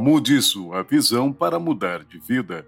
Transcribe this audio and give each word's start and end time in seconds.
Mude 0.00 0.40
sua 0.40 0.82
visão 0.82 1.30
para 1.30 1.58
mudar 1.58 2.02
de 2.04 2.18
vida. 2.18 2.66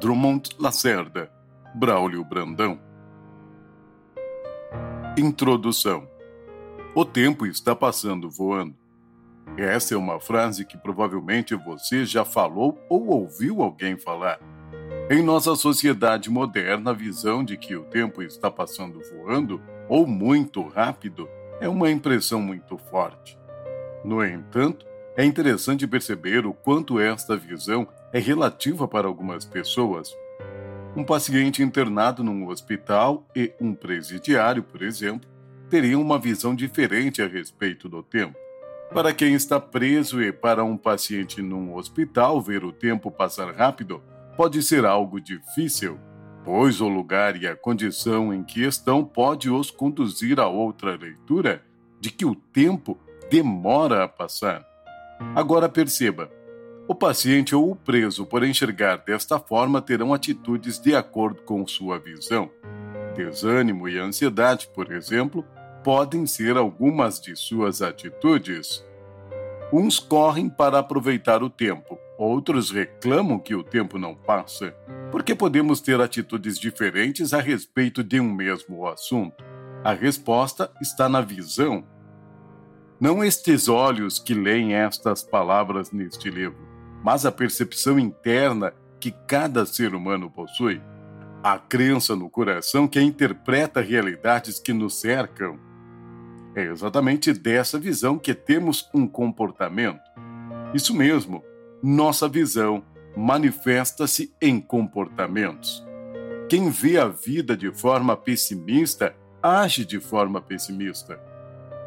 Drummond 0.00 0.48
Lacerda, 0.58 1.30
Braulio 1.74 2.24
Brandão. 2.24 2.80
Introdução: 5.14 6.08
O 6.94 7.04
tempo 7.04 7.44
está 7.44 7.76
passando 7.76 8.30
voando. 8.30 8.74
Essa 9.58 9.92
é 9.92 9.96
uma 9.98 10.18
frase 10.18 10.64
que 10.64 10.78
provavelmente 10.78 11.54
você 11.54 12.06
já 12.06 12.24
falou 12.24 12.82
ou 12.88 13.08
ouviu 13.08 13.60
alguém 13.60 13.98
falar. 13.98 14.40
Em 15.10 15.22
nossa 15.22 15.54
sociedade 15.56 16.30
moderna, 16.30 16.92
a 16.92 16.94
visão 16.94 17.44
de 17.44 17.58
que 17.58 17.76
o 17.76 17.84
tempo 17.84 18.22
está 18.22 18.50
passando 18.50 19.02
voando 19.12 19.60
ou 19.86 20.06
muito 20.06 20.66
rápido 20.66 21.28
é 21.60 21.68
uma 21.68 21.90
impressão 21.90 22.40
muito 22.40 22.78
forte. 22.78 23.38
No 24.02 24.24
entanto, 24.24 24.86
é 25.16 25.24
interessante 25.24 25.86
perceber 25.86 26.46
o 26.46 26.52
quanto 26.52 27.00
esta 27.00 27.36
visão 27.36 27.86
é 28.12 28.18
relativa 28.18 28.86
para 28.86 29.06
algumas 29.06 29.44
pessoas. 29.44 30.14
Um 30.96 31.04
paciente 31.04 31.62
internado 31.62 32.22
num 32.22 32.48
hospital 32.48 33.26
e 33.34 33.52
um 33.60 33.74
presidiário, 33.74 34.62
por 34.62 34.82
exemplo, 34.82 35.28
teriam 35.68 36.00
uma 36.00 36.18
visão 36.18 36.54
diferente 36.54 37.22
a 37.22 37.28
respeito 37.28 37.88
do 37.88 38.02
tempo. 38.02 38.36
Para 38.92 39.14
quem 39.14 39.34
está 39.34 39.60
preso 39.60 40.20
e 40.20 40.32
para 40.32 40.64
um 40.64 40.76
paciente 40.76 41.40
num 41.40 41.76
hospital, 41.76 42.40
ver 42.40 42.64
o 42.64 42.72
tempo 42.72 43.10
passar 43.10 43.54
rápido 43.54 44.02
pode 44.36 44.62
ser 44.62 44.84
algo 44.84 45.20
difícil, 45.20 45.98
pois 46.44 46.80
o 46.80 46.88
lugar 46.88 47.40
e 47.40 47.46
a 47.46 47.54
condição 47.54 48.34
em 48.34 48.42
que 48.42 48.64
estão 48.64 49.04
pode 49.04 49.48
os 49.48 49.70
conduzir 49.70 50.40
a 50.40 50.48
outra 50.48 50.96
leitura 50.96 51.62
de 52.00 52.10
que 52.10 52.24
o 52.24 52.34
tempo 52.34 52.98
demora 53.30 54.02
a 54.02 54.08
passar. 54.08 54.69
Agora 55.34 55.68
perceba, 55.68 56.30
o 56.88 56.94
paciente 56.94 57.54
ou 57.54 57.70
o 57.70 57.76
preso, 57.76 58.26
por 58.26 58.42
enxergar 58.42 58.96
desta 58.96 59.38
forma, 59.38 59.80
terão 59.80 60.12
atitudes 60.12 60.80
de 60.80 60.94
acordo 60.94 61.42
com 61.42 61.66
sua 61.66 61.98
visão. 61.98 62.50
Desânimo 63.14 63.88
e 63.88 63.98
ansiedade, 63.98 64.68
por 64.74 64.92
exemplo, 64.92 65.44
podem 65.84 66.26
ser 66.26 66.56
algumas 66.56 67.20
de 67.20 67.36
suas 67.36 67.82
atitudes. 67.82 68.84
Uns 69.72 69.98
correm 69.98 70.48
para 70.48 70.78
aproveitar 70.78 71.42
o 71.42 71.50
tempo, 71.50 71.98
Outros 72.20 72.70
reclamam 72.70 73.38
que 73.38 73.54
o 73.54 73.64
tempo 73.64 73.98
não 73.98 74.14
passa, 74.14 74.74
porque 75.10 75.34
podemos 75.34 75.80
ter 75.80 75.98
atitudes 76.02 76.58
diferentes 76.58 77.32
a 77.32 77.40
respeito 77.40 78.04
de 78.04 78.20
um 78.20 78.30
mesmo 78.30 78.86
assunto. 78.86 79.42
A 79.82 79.94
resposta 79.94 80.70
está 80.82 81.08
na 81.08 81.22
visão. 81.22 81.82
Não 83.00 83.24
estes 83.24 83.66
olhos 83.66 84.18
que 84.18 84.34
leem 84.34 84.74
estas 84.74 85.22
palavras 85.22 85.90
neste 85.90 86.28
livro, 86.28 86.58
mas 87.02 87.24
a 87.24 87.32
percepção 87.32 87.98
interna 87.98 88.74
que 89.00 89.10
cada 89.26 89.64
ser 89.64 89.94
humano 89.94 90.30
possui. 90.30 90.82
A 91.42 91.56
crença 91.56 92.14
no 92.14 92.28
coração 92.28 92.86
que 92.86 93.00
interpreta 93.00 93.80
realidades 93.80 94.60
que 94.60 94.74
nos 94.74 95.00
cercam. 95.00 95.58
É 96.54 96.64
exatamente 96.64 97.32
dessa 97.32 97.78
visão 97.78 98.18
que 98.18 98.34
temos 98.34 98.86
um 98.92 99.06
comportamento. 99.06 100.02
Isso 100.74 100.94
mesmo, 100.94 101.42
nossa 101.82 102.28
visão 102.28 102.84
manifesta-se 103.16 104.30
em 104.42 104.60
comportamentos. 104.60 105.82
Quem 106.50 106.68
vê 106.68 106.98
a 106.98 107.08
vida 107.08 107.56
de 107.56 107.72
forma 107.72 108.14
pessimista 108.14 109.16
age 109.42 109.86
de 109.86 109.98
forma 109.98 110.38
pessimista. 110.42 111.29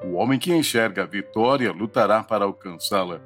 O 0.04 0.14
homem 0.14 0.38
que 0.38 0.54
enxerga 0.54 1.04
a 1.04 1.06
vitória 1.06 1.72
lutará 1.72 2.23
para 2.23 2.46
alcançá-la. 2.46 3.22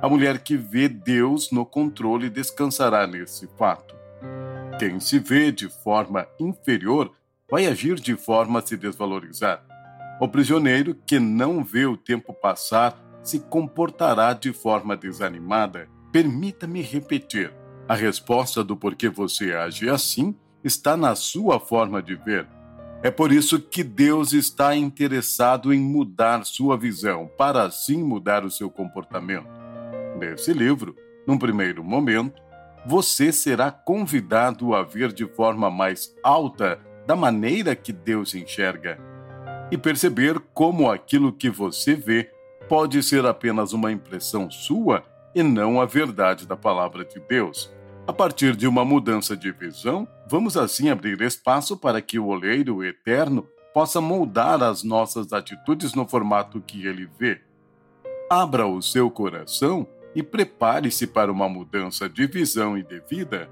A 0.00 0.08
mulher 0.08 0.38
que 0.38 0.56
vê 0.56 0.88
Deus 0.88 1.50
no 1.50 1.64
controle 1.64 2.30
descansará 2.30 3.06
nesse 3.06 3.46
fato. 3.58 3.96
Quem 4.78 5.00
se 5.00 5.18
vê 5.18 5.50
de 5.50 5.68
forma 5.68 6.26
inferior 6.38 7.12
vai 7.50 7.66
agir 7.66 7.96
de 7.96 8.14
forma 8.16 8.60
a 8.60 8.62
se 8.62 8.76
desvalorizar. 8.76 9.64
O 10.20 10.28
prisioneiro 10.28 10.94
que 11.06 11.18
não 11.18 11.64
vê 11.64 11.86
o 11.86 11.96
tempo 11.96 12.32
passar 12.32 12.96
se 13.22 13.40
comportará 13.40 14.32
de 14.32 14.52
forma 14.52 14.96
desanimada 14.96 15.88
Permita-me 16.10 16.80
repetir: 16.80 17.52
a 17.86 17.94
resposta 17.94 18.64
do 18.64 18.76
porquê 18.76 19.08
você 19.08 19.52
age 19.52 19.88
assim 19.88 20.34
está 20.64 20.96
na 20.96 21.14
sua 21.14 21.60
forma 21.60 22.02
de 22.02 22.14
ver. 22.16 22.46
É 23.00 23.12
por 23.12 23.30
isso 23.30 23.60
que 23.60 23.84
Deus 23.84 24.32
está 24.32 24.74
interessado 24.74 25.72
em 25.72 25.78
mudar 25.78 26.44
sua 26.44 26.76
visão, 26.76 27.30
para 27.38 27.62
assim 27.62 28.02
mudar 28.02 28.44
o 28.44 28.50
seu 28.50 28.68
comportamento. 28.68 29.46
Nesse 30.18 30.52
livro, 30.52 30.96
num 31.24 31.38
primeiro 31.38 31.84
momento, 31.84 32.42
você 32.84 33.30
será 33.30 33.70
convidado 33.70 34.74
a 34.74 34.82
ver 34.82 35.12
de 35.12 35.26
forma 35.26 35.70
mais 35.70 36.12
alta 36.24 36.80
da 37.06 37.14
maneira 37.14 37.76
que 37.76 37.92
Deus 37.92 38.34
enxerga 38.34 38.98
e 39.70 39.78
perceber 39.78 40.40
como 40.52 40.90
aquilo 40.90 41.32
que 41.32 41.48
você 41.48 41.94
vê 41.94 42.28
pode 42.68 43.00
ser 43.02 43.24
apenas 43.24 43.72
uma 43.72 43.92
impressão 43.92 44.50
sua 44.50 45.04
e 45.34 45.42
não 45.42 45.80
a 45.80 45.86
verdade 45.86 46.46
da 46.46 46.56
palavra 46.56 47.04
de 47.04 47.20
Deus. 47.20 47.72
A 48.08 48.12
partir 48.12 48.56
de 48.56 48.66
uma 48.66 48.86
mudança 48.86 49.36
de 49.36 49.52
visão, 49.52 50.08
vamos 50.26 50.56
assim 50.56 50.88
abrir 50.88 51.20
espaço 51.20 51.76
para 51.76 52.00
que 52.00 52.18
o 52.18 52.28
oleiro 52.28 52.82
eterno 52.82 53.46
possa 53.74 54.00
moldar 54.00 54.62
as 54.62 54.82
nossas 54.82 55.30
atitudes 55.30 55.92
no 55.92 56.08
formato 56.08 56.58
que 56.58 56.86
ele 56.86 57.06
vê. 57.18 57.38
Abra 58.30 58.66
o 58.66 58.80
seu 58.80 59.10
coração 59.10 59.86
e 60.14 60.22
prepare-se 60.22 61.06
para 61.06 61.30
uma 61.30 61.50
mudança 61.50 62.08
de 62.08 62.26
visão 62.26 62.78
e 62.78 62.82
de 62.82 62.98
vida 63.00 63.50